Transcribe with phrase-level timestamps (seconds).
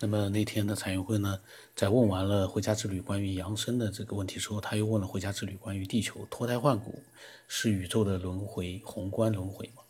[0.00, 1.40] 那么那天的彩云会呢，
[1.74, 7.02] 在问完了回家之旅关于扬升的这个问题之后，他又问了回家之旅关于地球脱胎换骨
[7.48, 9.82] 是宇宙的轮回，宏观轮回嘛？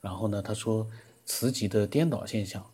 [0.00, 0.86] 然后呢，他说
[1.26, 2.64] 磁极的颠倒现象。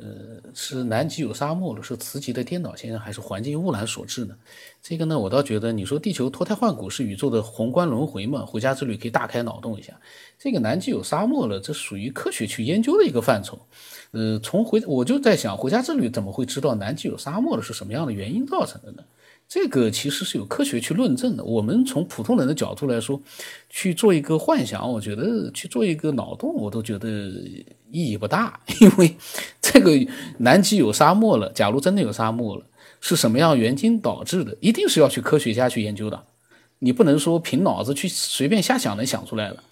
[0.00, 4.34] 呃，是南极有沙漠了，是磁极的颠倒现象，还是环境污染所致呢？
[4.82, 8.46] 这个呢，我倒觉得，你说地球脱胎换骨是宇宙的宏观轮回嘛？
[8.46, 9.92] 回家之旅可以大开脑洞一下。
[10.38, 13.58] 这个南极有沙漠了，这属于科学去研究的一个范畴。
[14.12, 19.04] 呃，从回我就在想，回家之旅怎么会知道南极有沙漠了是什么样的原因造成的呢？
[19.46, 21.42] 这个其实是有科学去论证的。
[21.42, 23.20] 我们从普通人的角度来说，
[23.68, 27.08] 去做一个幻想，我觉得去做一个脑洞，我都觉得
[27.90, 28.60] 意义不大。
[28.80, 29.16] 因为
[29.72, 29.92] 这个
[30.38, 32.64] 南极有沙漠了，假如真的有沙漠了，
[33.00, 34.56] 是什么样原因导致的？
[34.60, 36.22] 一定是要去科学家去研究的。
[36.80, 39.62] 你不能说凭脑子去随便瞎想能想出来了。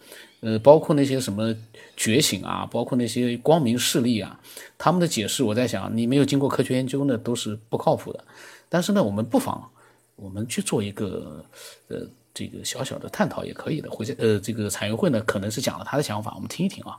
[0.40, 1.52] 呃，包括那些什么
[1.96, 4.38] 觉醒啊，包括那些光明势力啊，
[4.76, 8.22] 他们的解释，我在想，你没有经过科学研究呢，都是不靠谱的。
[8.68, 9.68] 但是呢，我们不妨，
[10.14, 11.44] 我们去做一个，
[11.88, 13.90] 呃，这个小小的探讨也可以的。
[13.90, 16.96] 回家，呃，这个产业会呢，可能是讲了他的想法，我们听一听啊。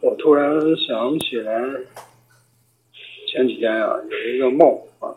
[0.00, 1.60] 我突然想起来，
[3.26, 5.10] 前几天呀，有一个梦啊，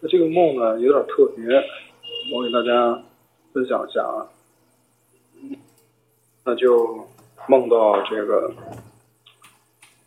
[0.00, 1.44] 那这个梦呢，有点特别，
[2.32, 3.02] 我给大家
[3.52, 4.26] 分享一下啊。
[6.44, 7.06] 那就
[7.46, 8.52] 梦到这个。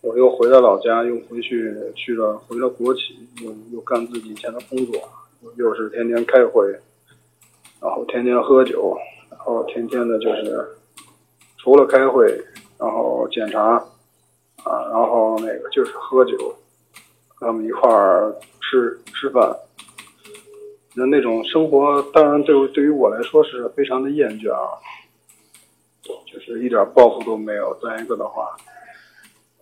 [0.01, 4.93] 我又回了老家，又回去去了，回了国企，又又干自己以前的工作，
[5.57, 6.65] 又是天天开会，
[7.81, 8.97] 然后天天喝酒，
[9.29, 10.77] 然后天天的就是
[11.57, 12.25] 除了开会，
[12.79, 13.75] 然后检查，
[14.63, 16.37] 啊，然后那个就是喝酒，
[17.39, 19.55] 跟他们一块儿吃吃饭，
[20.95, 24.69] 那那种生活，当然对对于我来说是非常的厌倦啊，
[26.31, 27.77] 就是一点抱负都没有。
[27.81, 28.55] 再一个的话。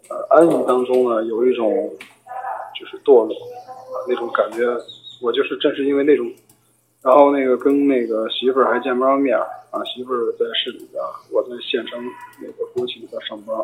[0.07, 1.91] 呃，安逸当中呢，有一种
[2.79, 4.63] 就是堕落啊那种感觉。
[5.19, 6.31] 我就是正是因为那种，
[7.01, 11.01] 然后那个跟那个媳妇儿还见不上面啊，媳妇儿在市里边，
[11.31, 11.99] 我在县城
[12.39, 13.57] 那国企里边上班，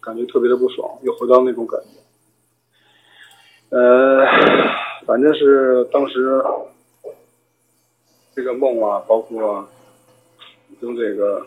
[0.00, 3.76] 感觉特别的不爽，又回到那种感觉。
[3.76, 4.24] 呃，
[5.04, 6.42] 反正是当时
[8.34, 9.68] 这个梦啊，包括
[10.80, 11.44] 跟这个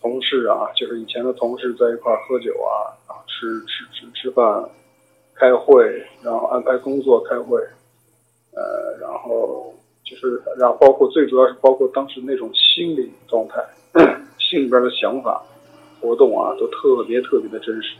[0.00, 2.96] 同事啊，就是以前的同事在一块喝酒啊。
[3.34, 4.68] 吃吃吃吃饭，
[5.34, 7.58] 开会，然后安排工作开会，
[8.52, 13.60] 呃，然后就是，然后包括最主要是包括当时那种心理状态，
[14.38, 15.42] 心里边的想法、
[16.02, 17.96] 活动啊，都特别特别的真实。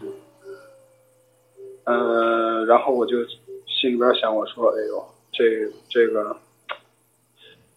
[1.85, 3.25] 嗯，然后我就
[3.67, 6.37] 心里边想，我说，哎呦，这这个，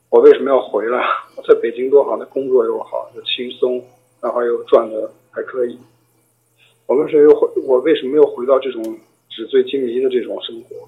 [0.09, 1.00] 我为什么要回来？
[1.38, 3.84] 我在北京多好，那工作又好，又轻松，
[4.19, 5.78] 然后又赚的还可以。
[6.88, 7.47] 我为什么又回？
[7.64, 8.84] 我为什么又回到这种
[9.30, 10.88] 纸醉金迷的这种生活？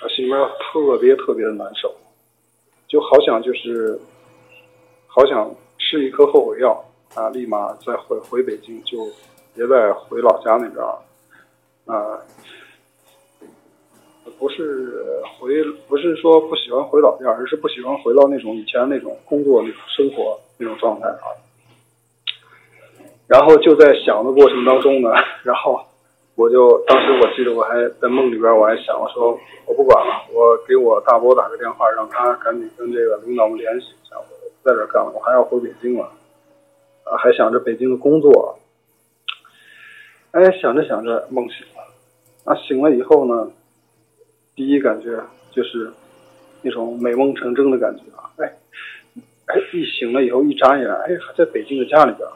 [0.00, 1.94] 啊，心里边特别特别的难受，
[2.86, 3.98] 就好想就是，
[5.06, 6.82] 好想吃一颗后悔药
[7.14, 9.06] 啊，立马再回回北京，就
[9.54, 10.84] 别再回老家那边
[11.86, 12.18] 啊。
[14.38, 21.30] 不是回，不是说不喜欢回老家，而是不喜欢回到那种以前那种工作那种生活那种状态啊。
[23.28, 25.10] 然后就在想的过程当中呢，
[25.44, 25.80] 然后
[26.34, 34.24] 我就当时我记得我还在梦里边，我还想我说我不管了，我给我大伯打个电话，让他赶紧跟这个领导们联系一下，我
[34.64, 36.10] 在这干了，我还要回北京了，
[37.16, 38.58] 还想着北京的工作，
[40.32, 41.82] 哎，想着想着梦醒了，
[42.44, 43.50] 啊，醒了以后呢，
[44.54, 45.92] 第一感觉就是
[46.62, 48.52] 那种美梦成真的感觉啊，哎，
[49.46, 52.28] 哎，一醒了以后一眨眼，哎，还在北京的家里边。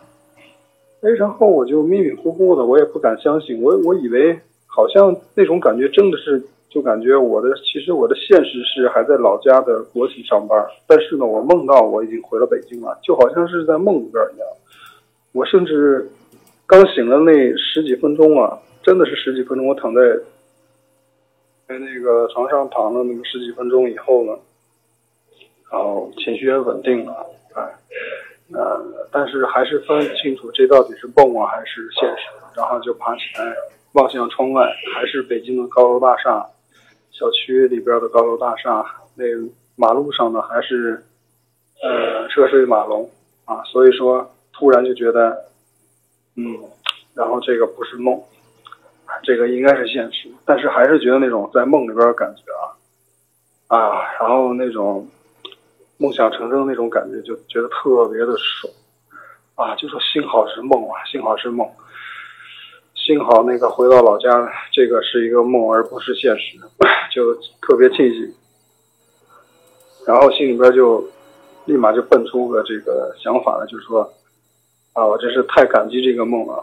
[1.02, 14.46] 哎，然后我就迷迷糊糊的，我也不敢相信，我我以为好像那种感觉真的是，就感觉我的其实我的现实是还在老家的国企上班，但是呢，我梦到我已经回了北京了，就好像是在梦里边一样。
[15.32, 16.10] 我甚至
[16.66, 20.00] 刚醒了那十几分钟啊，真的是十几分钟，我躺在
[21.66, 24.32] 在那个床上躺了那么十几分钟以后呢，
[25.70, 27.62] 然后情绪也稳定了，哎。
[28.52, 28.80] 呃，
[29.10, 33.52] 但是还是分不清楚这到底是梦啊还是现实，然后就爬起来
[33.94, 36.46] 望向窗外，还是北京的高楼大厦，
[37.16, 38.84] 小区里边的高楼大厦，
[39.14, 39.24] 那
[39.74, 41.02] 马路上呢还是
[41.82, 43.08] 呃车水马龙
[43.44, 45.46] 啊，所以说突然就觉得，
[46.36, 46.58] 嗯，
[47.14, 48.20] 然后这个不是梦，
[49.22, 52.42] 这个应该是现实，但是还是觉得那种在梦里边的感觉
[53.68, 55.08] 啊，啊，然后那种。
[55.98, 58.70] 梦想成真的那种感觉，就觉得特别的爽，
[59.54, 61.66] 啊，就说幸好是梦啊，幸好是梦，
[62.94, 64.28] 幸好那个回到老家，
[64.70, 66.58] 这个是一个梦而不是现实，
[67.16, 68.34] 就特别庆幸。
[70.06, 71.02] 然后心里边就
[71.64, 74.12] 立马就蹦出个这个想法了，就是说，
[74.92, 76.62] 啊，我真是太感激这个梦了，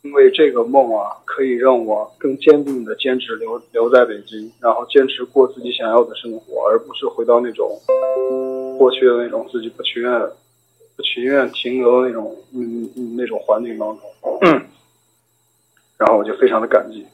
[0.00, 7.78] 因为这个梦啊，可以让我更坚定的坚持留留在北京，然后坚持过自己想要的生活，而不是回到那种
[8.78, 10.20] 过去的那种自己不情愿、
[10.96, 14.02] 不情愿停留的那种嗯嗯那种环境当中。
[15.98, 17.06] 然后我就非常的感激。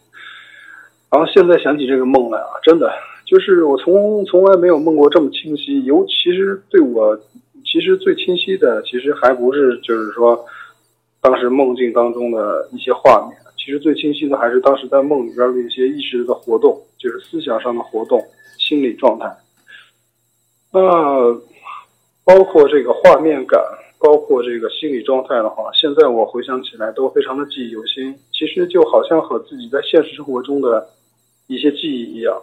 [1.13, 2.91] 然后现在想起这个梦来啊，真的。
[3.27, 7.17] 就是我从从来没有梦过这么清晰，尤其是对我，
[7.65, 10.45] 其实最清晰的，其实还不是就是说，
[11.21, 18.21] 当时梦境当中的一些画面，其实最清晰的还是当时在梦里边的一些意识的活动，就是思想上的活动、
[18.59, 19.31] 心理状态。
[20.73, 20.81] 那
[22.25, 23.59] 包括这个画面感，
[23.99, 28.15] 包括这个心理状态的话，现在我回想起来都非常的记忆犹新。
[28.33, 30.87] 其实就好像和自己在现实生活中的
[31.55, 32.43] 一些记忆一样。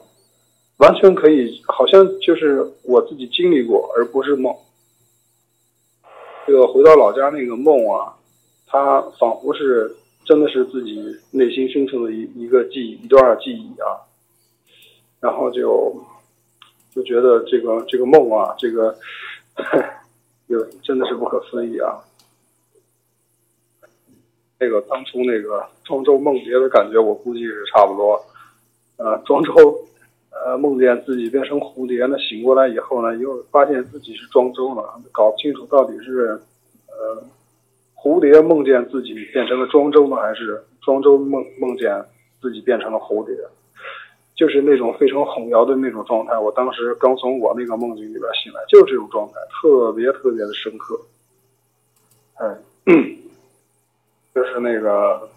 [0.77, 4.55] 完全可以，好像就是我自己经历过，而不是梦。
[6.47, 8.15] 这个回到老家那个梦啊，
[8.65, 14.07] 它仿佛是真的是自己内心深处的一一个记忆，一段记忆啊。
[15.19, 16.01] 然后就
[16.95, 18.97] 就觉得这个这个梦啊，这个
[20.47, 21.99] 有真的是不可思议啊。
[24.57, 28.17] 那个当初那个庄周梦蝶的感觉，我估计是差不多。
[28.99, 29.53] 呃，庄周。
[30.31, 36.39] 呃，梦见自己变成蝴蝶呢，醒过来以后呢，又发现自己是庄周了，搞不清楚到底是，
[36.87, 37.21] 呃，
[37.93, 42.05] 蝴蝶梦见自己变成了庄周呢，还是庄周梦梦见
[42.39, 43.35] 自己变成了蝴蝶，
[44.33, 46.37] 就是那种非常混淆的那种状态。
[46.37, 50.97] 我当时刚从我那个梦境里边醒来，就是这种状态，特别特别的深刻。
[52.35, 52.57] 哎，
[54.33, 55.29] 就是那个。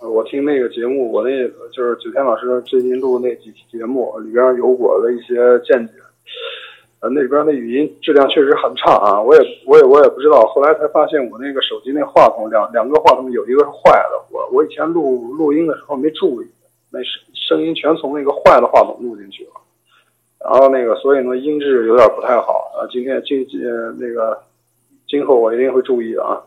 [0.00, 5.92] 我听那个节目，我那就是九天老师最近录那几期节目里边有我的一些见解，
[7.00, 16.46] 呃，那边的语音质量确实很差啊，我也我也我也不知道，后来才发现我那个手机那话筒两两个话筒有一个是坏的，我我以前录录音的时候没注意，
[16.90, 19.52] 那声声音全从那个坏的话筒录进去了，
[20.38, 24.42] 然后那个所以呢音质有点不太好啊，今天今呃那个
[25.06, 26.40] 今后我一定会注意的啊，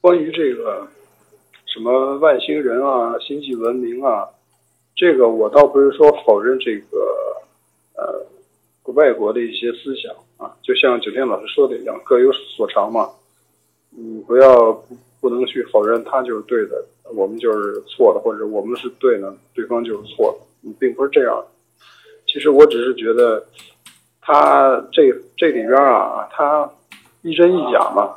[0.00, 0.88] 关于这个。
[1.76, 4.26] 什么外星人啊，星际文明啊，
[4.94, 7.36] 这个我倒不是说否认这个，
[7.96, 8.26] 呃，
[8.94, 13.10] 外国的一些思想啊，就像九天老师说的一样，各有所长嘛。
[13.90, 14.72] 你不要
[15.20, 16.82] 不能去否认他就是对的，
[17.14, 21.44] 我们就是错的，或者我们是对的，对方就是错的，你并不是这样。
[22.26, 23.44] 其实我只是觉得，
[24.22, 26.70] 他这这里边啊，他
[27.20, 28.16] 一真一假嘛，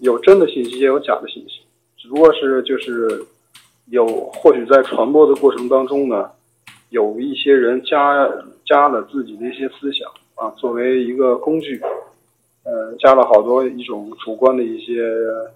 [0.00, 1.57] 有真的信息，也有假的信息。
[2.08, 3.22] 如果是就是
[3.90, 6.30] 有或许在传播的过程当中呢，
[6.88, 8.26] 有一些人加
[8.64, 11.78] 加了自己的一些思想啊，作为一个工具，
[12.64, 14.94] 呃，加了好多一种主观的一些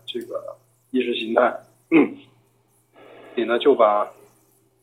[0.05, 0.55] 这个
[0.91, 1.59] 意识形态，
[3.35, 4.07] 你呢就把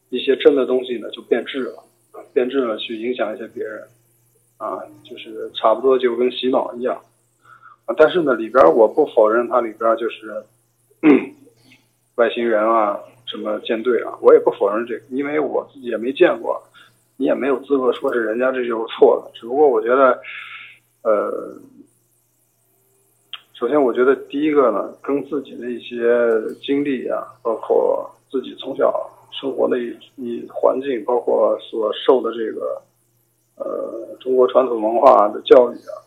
[0.10, 1.84] 一些真的东西呢就变质了，
[2.34, 3.88] 变质了去影响一些别人，
[4.58, 7.00] 啊，就是差不多就跟洗脑一样，
[7.86, 10.44] 啊，但是呢里边我不否认它里边就是。
[12.20, 16.62] 外星人啊，什么舰队啊，我也不否认这个，因为我自己也没见过，
[17.16, 19.32] 你也没有资格说是人家这就是错的。
[19.40, 20.22] 只不过我觉得，
[21.04, 21.56] 呃，
[23.54, 25.98] 首先我觉得第一个呢，跟自己的一些
[26.62, 28.94] 经历啊，包括自己从小
[29.32, 32.82] 生活的一一环境，包括所受的这个
[33.56, 36.04] 呃中国传统文化的教育啊，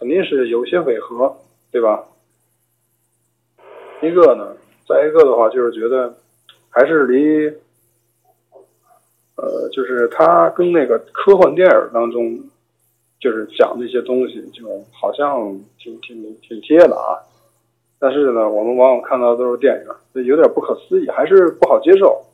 [0.00, 1.32] 肯定是有些违和，
[1.70, 2.02] 对吧？
[4.02, 4.56] 一个呢。
[4.88, 6.14] 再一个的话，就是觉得
[6.70, 7.46] 还是离，
[9.36, 12.40] 呃，就是他跟那个科幻电影当中，
[13.20, 17.20] 就是讲的一些东西，就好像挺挺挺贴的啊。
[17.98, 22.24] 但是呢，我们往往看到的都是电影，有点不可思议，还是不好接受。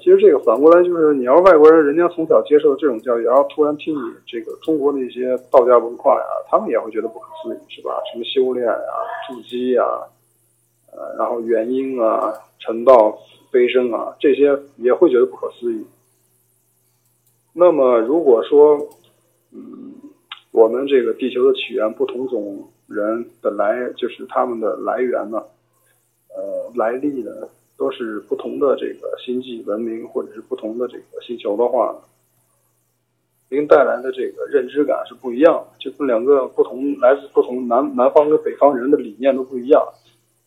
[0.00, 8.02] 其实这个反过来就是，你要是外国人，人家从小接受这种教育，然后突然听你这个中国的一些道家文化呀，他们也会觉得不可思议，是吧？
[8.10, 8.74] 什么修炼呀、
[9.28, 9.84] 筑基呀。
[10.96, 13.18] 呃，然后元婴啊、成道
[13.50, 15.84] 飞升啊，这些也会觉得不可思议。
[17.52, 18.78] 那么，如果说，
[19.52, 19.92] 嗯，
[20.52, 25.42] 我们这个地球的起源，不同种人的来，就是他们的来源呢，
[26.34, 27.30] 呃，来历呢，
[27.76, 31.96] 都是不同的这个星际文明，或者是不同的这个星球的话，
[33.48, 39.80] 您带来的这个认知感是不一样的，就是两个不同来自不同南南方跟北方人的理念都不一样。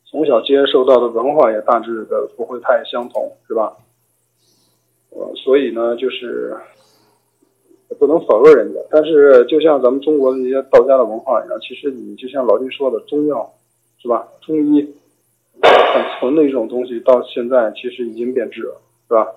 [0.09, 3.75] 从小接受到的文化也大致的不会太相同，是吧？
[5.09, 6.55] 呃，所以呢，就是
[7.99, 8.79] 不能否认人家。
[8.89, 13.53] 但是，就像咱们中国的那些道家的文化一样，其实你就像老君说的，中药
[14.01, 14.27] 是吧？
[14.41, 14.95] 中医
[15.61, 19.27] 很纯的一种东西，到现在其实已经变质了，是吧？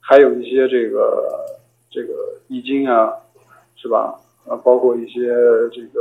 [0.00, 1.28] 还有一些这个
[1.90, 2.14] 这个
[2.48, 3.12] 易经啊，
[3.76, 4.18] 是吧？
[4.48, 5.28] 啊，包括一些
[5.70, 6.00] 这个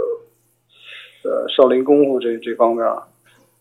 [1.25, 3.06] 呃少林功夫这这方面啊，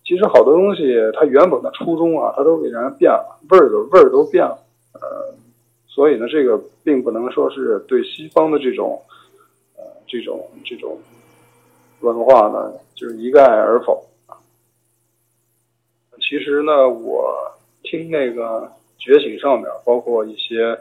[0.09, 4.59] 其实好多东西它原本的初衷啊，它都给人变了，味儿都味儿都变了，
[4.95, 5.35] 呃，
[5.87, 9.03] 所以呢，这个并不能说是对西方的这种
[9.77, 10.99] 呃这种这种
[12.01, 14.03] 文化呢，就是一概而否。
[16.23, 20.79] 其实呢，我听那个觉醒上面，包括一些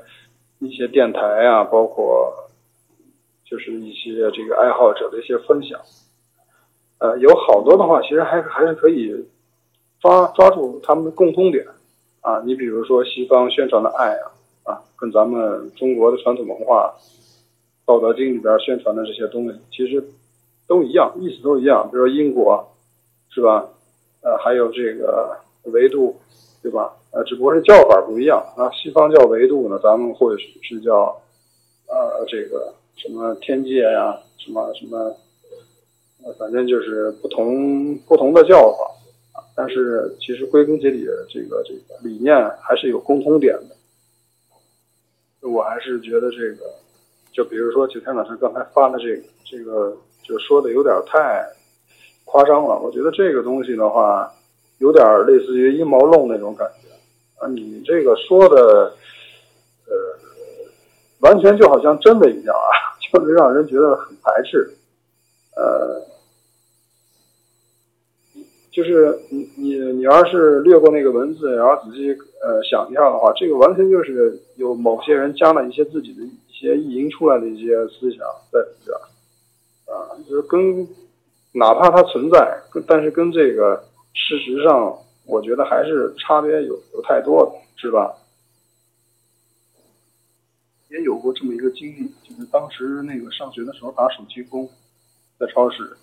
[0.59, 2.33] 一些电台啊，包括。
[3.49, 5.79] 就是一些这个爱好者的一些分享，
[6.99, 9.25] 呃，有好多的话，其实还还是可以
[9.99, 11.65] 抓抓住他们的共通点
[12.21, 12.41] 啊。
[12.45, 14.31] 你比如说西方宣传的爱啊，
[14.63, 16.93] 啊，跟咱们中国的传统文化
[17.85, 20.03] 《道德经》里边宣传的这些东西，其实
[20.67, 21.87] 都一样，意思都一样。
[21.91, 22.67] 比如说因果，
[23.29, 23.67] 是吧？
[24.21, 26.15] 呃，还有这个维度，
[26.63, 26.93] 对吧？
[27.11, 28.69] 呃，只不过是叫法不一样啊。
[28.71, 31.21] 西方叫维度呢，咱们或许是叫
[31.87, 32.73] 呃这个。
[32.99, 35.15] 什么天界呀，什么什么，
[36.37, 43.75] 反正就是不同不同的叫法啊，但是其实归根结底，这个这个理念还是有共通点的。
[45.47, 46.65] 我还是觉得这个，
[47.31, 51.47] 就比如说九天老师刚才发的这个，这个就说的有点太
[52.25, 52.77] 夸张了。
[52.79, 54.29] 我觉得这个东西的话，
[54.79, 56.89] 有点类似于阴谋论那种感觉
[57.41, 57.47] 啊。
[57.47, 58.93] 你这个说的，
[59.85, 59.95] 呃，
[61.19, 62.67] 完全就好像真的一样啊。
[63.13, 64.69] 就是让人觉得很排斥，
[65.57, 66.05] 呃，
[68.71, 78.19] 就是你你你要是略过那个文字，然后仔细呃想一下的话，这个完全就是有某些人加了一些自己的一些意淫出来的一些思想
[78.51, 78.95] 在里边，
[79.87, 80.87] 啊，就是跟
[81.53, 83.83] 哪怕它存在，但是跟这个
[84.13, 84.95] 事实上，
[85.25, 88.13] 我觉得还是差别有有太多的，是吧？
[90.89, 94.69] 也有过这么一个经历，就是当时那个上学的时候打手机工，
[95.39, 95.97] 在超市，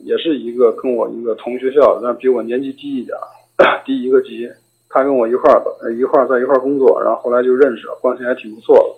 [0.00, 3.16] 也是一个跟我一个同学校的，但比我年纪低一点，
[3.84, 4.50] 低一个级。
[4.90, 8.94] 他跟我一块儿一块儿在一块儿工作，然后后来就认识了，关系还挺不错的。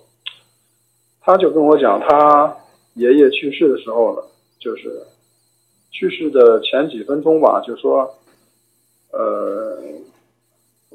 [1.20, 2.56] 他就跟我讲，他
[2.94, 4.22] 爷爷去世的时候呢，
[4.60, 5.02] 就是
[5.90, 8.08] 去世的前几分钟吧，就说，
[9.10, 9.82] 呃，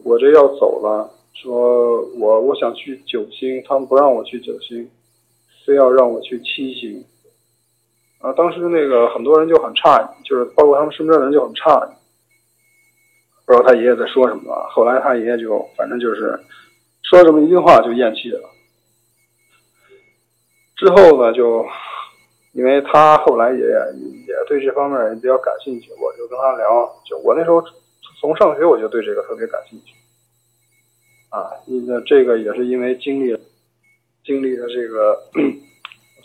[0.04, 1.12] 我这要走了。
[1.34, 4.90] 说我我想去九星，他们不让我去九星，
[5.66, 7.04] 非要让我去七星。
[8.20, 11.94] 啊，当时那个很多人就很诧异，就是包括他们身边的人就很诧异，
[13.46, 14.68] 不知道他爷爷在说什么。
[14.72, 16.40] 后来他爷爷就反正就是
[17.04, 18.50] 说这么一句话就咽气了。
[20.76, 21.66] 之后呢，就
[22.54, 26.92] 因为他后来也也对这方面也比较感兴趣，我就跟他聊。
[27.06, 27.64] 就我那时候
[28.20, 29.94] 从上学我就对这个特别感兴趣。
[31.30, 31.52] 啊，
[31.88, 33.38] 那这个也是因为经历，
[34.24, 35.22] 经历了这个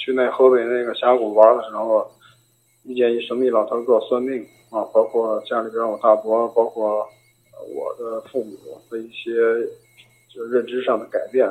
[0.00, 2.10] 去那河北那个峡谷玩的时候，
[2.84, 7.06] 遇见一神秘老头给我算命啊，包括家里边我大伯，包括
[7.68, 8.56] 我的父母
[8.90, 9.30] 的一些
[10.34, 11.46] 就认知上的改变，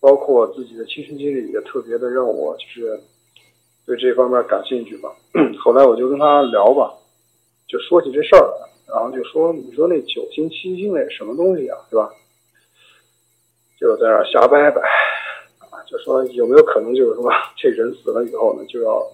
[0.00, 2.98] 包括自己的亲身经历也特别的让我就是
[3.84, 5.14] 对这方面感兴趣吧。
[5.62, 6.94] 后来我就跟他聊吧，
[7.68, 12.10] 就说起这事儿来，然后就说你说那九星七星那什么东西啊，是吧？
[13.78, 14.80] 就在那瞎掰掰，
[15.98, 19.06] 说有没有可能就是说 这人死了以后呢，就要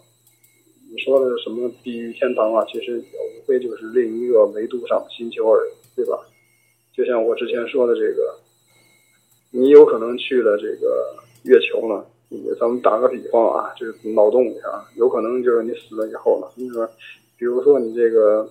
[0.90, 2.64] 你说的什么地狱天堂啊？
[2.70, 6.18] 其实无非就是另一个维度上的星球而已，对吧？
[6.92, 8.38] 就像我之前说的这个，
[9.50, 16.86] 你有可能去了这个月球呢，你咱们打个比方啊，就是脑洞一下，有可能就是你死了以后呢，你说，
[17.38, 18.48] 比如说你这个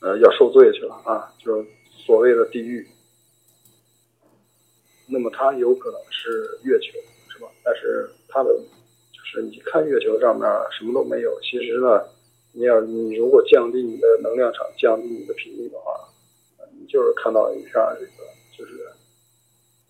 [0.00, 1.66] 呃要受罪去了啊，就是
[2.06, 2.86] 所谓的地狱。
[5.10, 6.92] 那么它有可能是月球，
[7.32, 7.48] 是吧？
[7.64, 11.40] 但是它的就是你看月球上面什么都没有。
[11.40, 12.04] 其实呢，
[12.52, 15.94] 你要你如果降低你的能量场，降低你的频率的话，
[16.78, 18.86] 你就是看到一片这个就是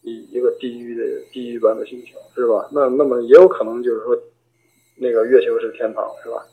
[0.03, 2.69] 一一个地狱的地狱般的星球，是吧？
[2.71, 4.17] 那那么也有可能就是说
[4.95, 6.47] 那个月球是天堂，是吧？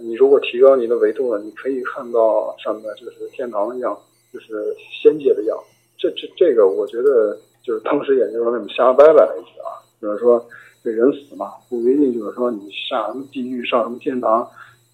[0.00, 3.96] 你如果提高你的维度呢，你可以看到上面就是天堂的样，
[4.32, 5.76] 就是仙界的样子。
[5.96, 7.38] 这这这个我觉得。
[7.68, 10.42] 就是当时也就是那么瞎掰掰了一句啊，就是说
[10.82, 14.50] 这人死嘛，不一定就是说你下什么地狱上什么天堂，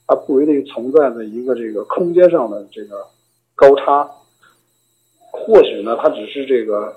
[0.08, 3.06] 它不一定存在的一个这个空间上的这个
[3.54, 4.10] 高差，
[5.30, 6.96] 或许呢，它只是这个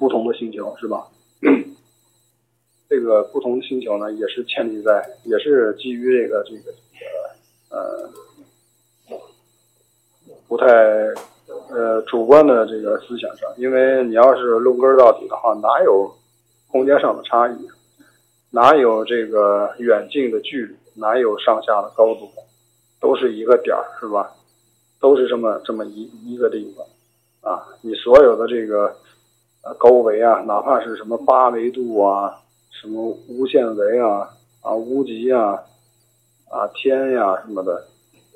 [0.00, 1.06] 不同的星球，是吧？
[2.90, 6.72] 这个不同的星球呢，也是建立在，也是基于这个这个
[7.70, 8.10] 呃
[10.48, 10.66] 不太
[11.70, 16.12] 呃主观的这个思想上，因为你要是论根到底的话，哪有
[16.70, 17.68] 空间上的差异？
[18.50, 20.74] 哪有这个远近的距离？
[20.94, 22.28] 哪有上下的高度？
[23.00, 24.32] 都是一个点儿，是吧？
[25.00, 26.84] 都是这么这么一一个地方
[27.40, 27.64] 啊！
[27.80, 28.94] 你所有的这个
[29.62, 32.36] 呃高维啊，哪怕是什么八维度啊，
[32.70, 34.28] 什么无限维啊
[34.60, 35.58] 啊无极啊
[36.50, 37.86] 啊天呀什么的，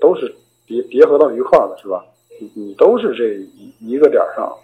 [0.00, 0.34] 都是
[0.66, 2.02] 叠叠合到一块儿的，是吧？
[2.40, 4.58] 你你都是这一一个点上，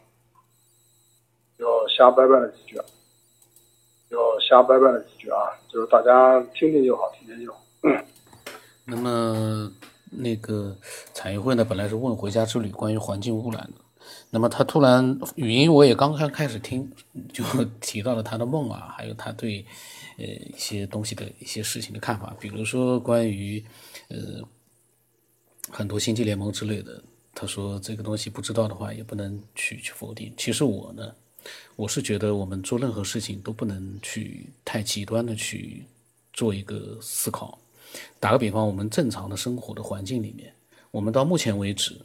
[1.59, 2.81] 就瞎掰掰了几句。
[4.11, 7.61] 就瞎掰掰了几句啊，就是大家听听就好，听听就好。
[8.85, 9.71] 那么
[10.11, 10.77] 那个
[11.15, 16.91] 产业会呢，本来是问回家之旅关于环境污染的，那么他突然语音我也刚刚开始听，
[17.33, 17.45] 就
[17.81, 19.65] 提到了他的梦啊，还有他对
[20.19, 23.65] 呃一些东西的一些事情的看法，比如说关于
[24.09, 24.43] 呃
[25.71, 27.01] 很多星际联盟之类的，
[27.35, 30.33] 他说这个东西不知道的话也不能去去否定。
[30.37, 31.15] 其实我呢。
[31.75, 35.87] 我是觉得我们做任何事情都不能去太极端的去
[36.35, 37.59] 做一个思考。
[38.21, 40.53] 打个比方，我们正常的生活的环境里面，
[40.91, 41.99] 我们到目前为止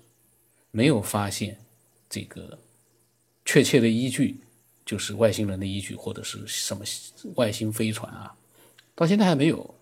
[0.72, 1.58] 没有发现
[2.10, 2.58] 这个
[3.44, 4.40] 确切的依据，
[4.86, 6.86] 就是外星人的依据或者是什么
[7.36, 8.34] 外星飞船啊，
[8.96, 9.76] 到现在还没有。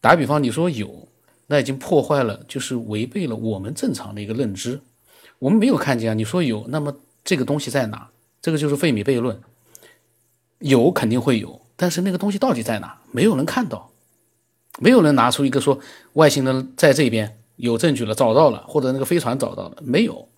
[0.00, 1.08] 打比方，你说有，
[1.50, 4.80] 那已经破坏了，就是违背了我们正常的一个认知。
[5.40, 8.10] 我们没有看见啊，你说有，那么这个东西在哪？
[8.40, 9.40] 这个就是费米悖论，
[10.60, 13.00] 有肯定会有，但是那个东西到底在哪？
[13.10, 13.90] 没有人看到，
[14.78, 15.80] 没有人拿出一个说
[16.12, 20.28] 外星人在这边有证据了，找到了，或者那个飞船找到了，没有。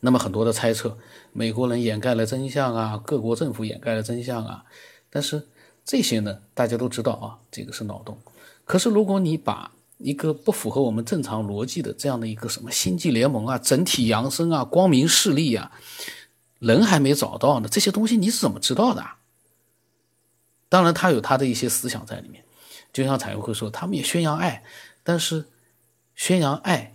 [0.00, 0.98] 那么很多的猜测，
[1.32, 4.64] 美国人掩盖了真相啊，各国政府掩盖了真相啊，
[5.08, 5.46] 但是
[5.82, 8.18] 这些呢，大家都知道啊，这个是脑洞。
[8.66, 15.72] 可是如果你把一个不符合我们正常逻辑的这样的一个什么星际联盟啊、整体扬升啊、光明势力啊。
[16.58, 19.04] 人还没找到呢，这些东西你是怎么知道的？
[20.70, 22.44] 当然，他有他的一些思想在里面，
[22.92, 24.64] 就像彩油会说，他们也宣扬爱，
[25.02, 25.46] 但是
[26.14, 26.94] 宣扬爱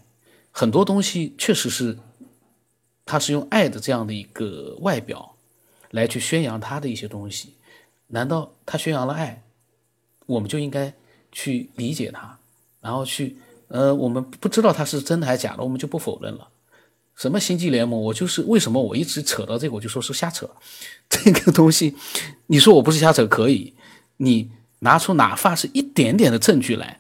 [0.52, 2.00] 很多东西确实是，
[3.06, 5.36] 他是用爱的这样的一个外表
[5.92, 7.56] 来去宣扬他的一些东西。
[8.08, 9.44] 难道他宣扬了爱，
[10.26, 10.94] 我们就应该
[11.32, 12.38] 去理解他，
[12.82, 13.38] 然后去
[13.68, 16.48] 呃，我们不知道他是真的还是假的，我们就不否认了。
[17.15, 18.02] 什么星际联盟？
[18.02, 20.50] 我就是为什么我一直扯到这个，我就说是瞎扯。
[21.10, 21.96] 这个东西，
[22.48, 23.74] 你说我不是瞎扯可以，
[24.18, 27.00] 你拿出哪怕是一点点的证据来，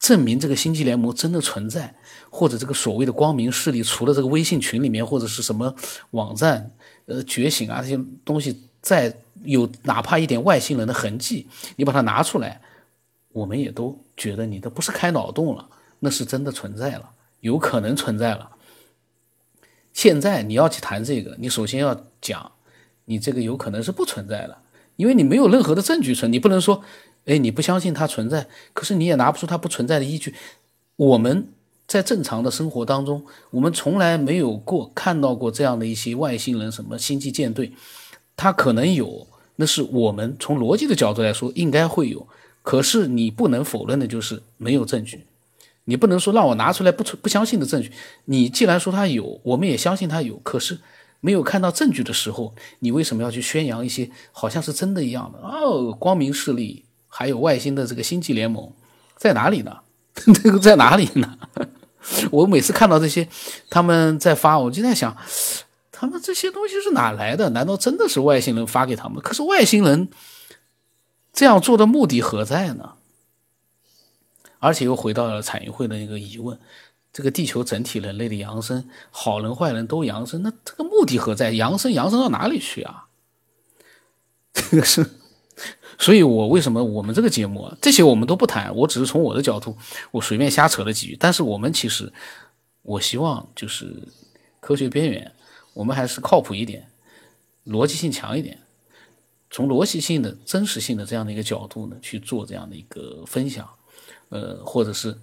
[0.00, 1.94] 证明这个星际联盟真的存在，
[2.30, 5.72] 或者这个所谓的光明势力，除了这个微信群里面或者是什么
[6.10, 6.72] 网站，
[7.06, 9.14] 呃，觉醒啊这些东西，再
[9.44, 12.60] 有哪怕一点外星人的痕迹，你把它拿出来，
[13.32, 15.66] 我们也都觉得你的不是开脑洞了，
[16.00, 18.50] 那是真的存在了，有可能存在了。
[19.94, 22.52] 现在你要去谈这个，你首先要讲，
[23.06, 24.58] 你这个有可能是不存在了，
[24.96, 26.84] 因为你没有任何的证据存，你不能说，
[27.24, 30.34] 哎，你不相信它存在，可是你也拿不出它不存在的依据。
[30.96, 31.48] 我们
[31.88, 37.72] 在正常的生活当中，我们从来没有过看到过这样的一些外星人，什么星际舰队，
[38.36, 42.28] 它可能有，那是我们从逻辑的角度来说应该会有，
[42.62, 45.24] 可是你不能否认的就是没有证据。
[45.84, 47.90] 你不能说让我拿出来不不相信的证据。
[48.26, 50.36] 你既然说他有，我们也相信他有。
[50.44, 50.78] 可是
[51.20, 55.38] 没有看到证据的时候，你为什么要去宣扬一些好像是真的一样的？
[55.40, 58.70] 哦，光明势力还有外星的这个星际联盟
[59.16, 59.78] 在哪里呢？
[60.14, 61.38] 这个在哪里呢？
[62.30, 63.26] 我每次看到这些
[63.68, 65.16] 他们在发，我就在想，
[65.90, 67.50] 他们这些东西是哪来的？
[67.50, 69.20] 难道真的是外星人发给他们？
[69.20, 70.08] 可是外星人
[71.32, 72.94] 这样做的目的何在呢？
[74.58, 76.58] 而且又回到了产业会的一个疑问：
[77.12, 81.50] 这个地球整体人类的扬升，好人坏人都扬升，那这个目的何在？
[81.52, 83.06] 扬升扬升到哪里去啊？
[84.52, 85.08] 这个是，
[85.98, 89.78] 所以我为什么我们这个节目这些我们都不谈，我只是从我的角度，
[90.10, 91.16] 我随便瞎扯了几句。
[91.18, 92.12] 但是我们其实，
[92.82, 94.08] 我希望就是
[94.60, 95.32] 科学边缘，
[95.72, 96.90] 我们还是靠谱一点，
[97.64, 98.58] 逻辑性强一点，
[99.50, 103.68] 从逻辑性的真实性的这样的一个角度呢去做这样的一个分享。
[104.28, 105.18] 呃，或者是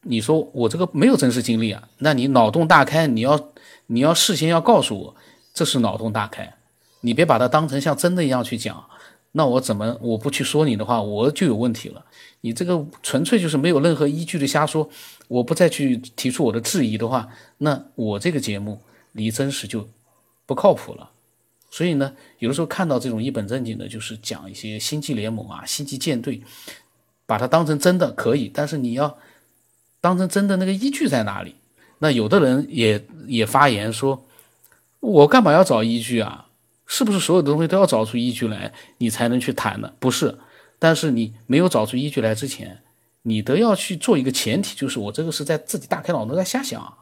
[0.00, 3.52] 你说我这个没有真实经历啊，那你脑洞大开，你要
[3.86, 5.16] 你要事先要告诉我
[5.52, 6.56] 这是脑洞大开，
[7.02, 8.88] 你别把它当成像真的一样去讲，
[9.32, 12.02] 那我怎么我不去说你的话，我就有问题了。
[12.40, 14.88] 你这个纯粹就是没有任何依据的瞎说，
[15.28, 17.28] 我不再去提出我的质疑的话，
[17.58, 18.80] 那我这个节目
[19.12, 19.86] 离真实就
[20.46, 21.10] 不靠谱了。
[21.70, 26.42] 所以呢，有的时候看到这种一本正经的，就是讲一些星际联盟啊、星际舰队，
[27.26, 29.18] 把它当成真的可以，但是你要
[30.00, 31.56] 当成真的那个依据在哪里？
[31.98, 34.26] 那有的人也也发言说，
[35.00, 36.46] 我干嘛要找依据啊？
[36.86, 39.92] 是不是所有的东西都要找出依据来，你才能去谈呢？
[39.98, 40.38] 不是，
[40.78, 42.80] 但是你没有找出依据来之前，
[43.22, 46.96] 你都要去做一个前提，就是我这个是在自己大开脑洞在瞎想。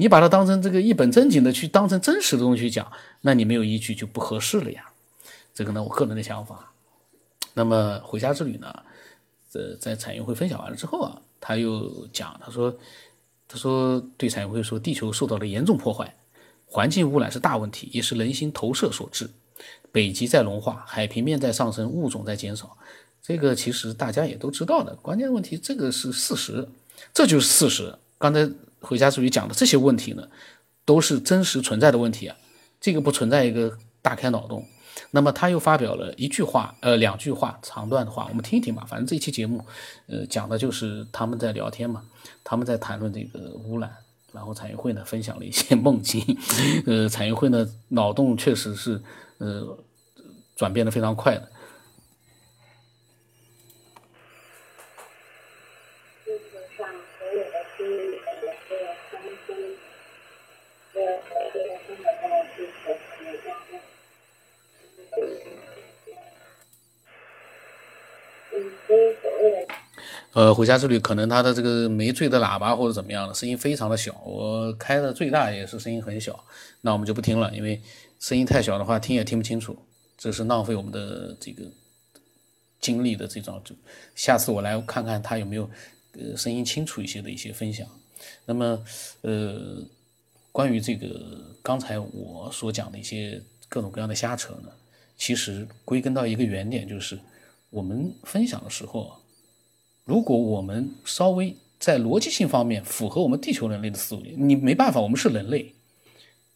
[0.00, 4.90] 你把它当成这个一本正经的去当成真实的东西去讲，那你没有依据就不合适了呀。
[5.52, 6.72] 这个呢，我个人的想法。
[7.52, 8.74] 那么回家之旅呢，
[9.52, 12.74] 呃，在产业会分享完了之后啊，他又讲，他说，
[13.46, 16.16] 他说对产业会说，地球受到了严重破坏。
[16.64, 19.28] 环境污染是大问题，也是人心投射所致。
[19.92, 22.74] 北极在融化，海平面在上升，物种在减少。
[23.20, 24.94] 这个其实大家也都知道的。
[25.02, 26.66] 关键问题，这个是事实，
[27.12, 27.94] 这就是事实。
[28.16, 28.48] 刚才
[28.80, 30.28] 回家之旅讲的这些问题呢，
[30.84, 32.36] 都是真实存在的问题啊。
[32.80, 34.66] 这个不存在一个大开脑洞。
[35.12, 38.84] 那么他又发表了一句话，呃，两句话，长段的话，我们听一听吧。
[38.88, 39.64] 反正这期节目，
[40.06, 42.02] 呃，讲的就是他们在聊天嘛，
[42.44, 43.90] 他们在谈论这个污染。
[44.32, 46.22] 然后产业会呢分享了一些梦境，
[46.86, 49.02] 呃，产业会呢脑洞确实是
[49.38, 49.76] 呃
[50.54, 51.50] 转变的非常快的。
[70.32, 76.44] 呃，回家之旅可能它的这个没最的喇叭或者怎么样的声音非常的小，我开的最大也是声音很小，
[76.82, 77.82] 那我们就不听了，因为
[78.20, 79.76] 声音太小的话听也听不清楚，
[80.16, 81.64] 这是浪费我们的这个
[82.80, 83.60] 精力的这种。
[83.64, 83.74] 就
[84.14, 85.68] 下次我来看看他有没有
[86.12, 87.84] 呃声音清楚一些的一些分享。
[88.46, 88.80] 那么
[89.22, 89.82] 呃，
[90.52, 94.70] 关于这个刚才我所讲的一些各种各样的瞎扯呢，
[95.16, 97.18] 其实归根到一个原点，就是
[97.70, 99.19] 我们分享的时候。
[100.10, 105.72] 如果我们稍微在逻辑性方面符合我们地球人类的思维，你没办法，我们是人类，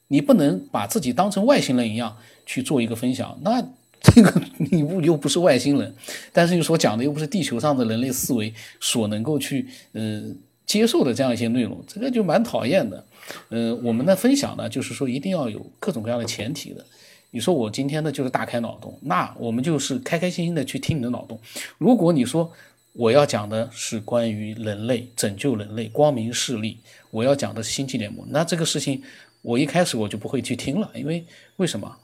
[0.08, 3.38] 你不能把自己当成外星人一样去做一个分享。
[3.42, 3.62] 那
[4.00, 5.94] 这个你不又不是外星人，
[6.32, 10.20] 但是又所讲的又不是地球上的人类思维所能够去呃
[10.66, 13.06] 接受的这样一些内容，这个就蛮讨厌的。
[13.50, 16.84] 呃，我们的分享呢，就是说一定要有各种各样的前提的。
[17.30, 21.38] 你说我今天呢就是大开脑洞，那我们就是开开心心的去听你的脑洞。
[21.78, 22.52] 如果你说，
[22.94, 26.78] 我要讲的是关于人类拯救人类光明势力，
[27.10, 28.24] 我要讲的是星际联盟。
[28.30, 29.02] 那这个事情，
[29.42, 31.26] 我一开始我就不会去听了，因为
[31.56, 31.98] 为什么？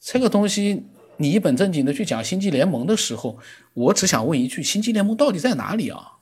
[0.00, 0.84] 这个东西
[1.16, 3.38] 你一本正经的去讲星际联盟的时候，
[3.74, 6.18] 我只想问一句：星际联盟到底在哪里啊？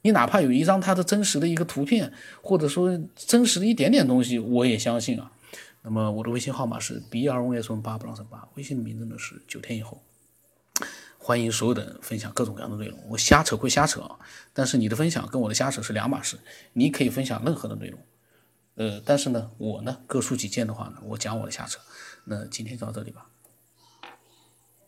[0.00, 2.10] 你哪怕有一张它的真实的一个图片，
[2.42, 5.30] 或者说真实的一点点东西，我也相信啊。
[5.82, 10.02] 那么我的微信号码是 b r o s 八不让什八，微信的名字呢是九天以后。
[11.26, 13.02] 欢迎所有的人分享各种各样的内容。
[13.08, 14.18] 我瞎扯归瞎扯啊，
[14.52, 16.38] 但是你的分享跟我的瞎扯是两码事。
[16.74, 17.98] 你可以分享任何的内容，
[18.74, 21.78] 呃，但是呢，我呢各抒己见的话呢，我讲我的瞎扯。
[22.26, 23.26] 那今天就到这里吧。